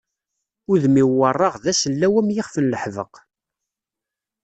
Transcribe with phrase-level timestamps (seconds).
[0.71, 3.13] Udem-iw werraɣ d asellaw am yixef n laḥbeq.